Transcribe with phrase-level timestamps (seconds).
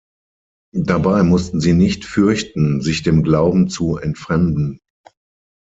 [0.73, 4.79] Dabei mussten sie nicht fürchten, sich dem Glauben zu entfremden.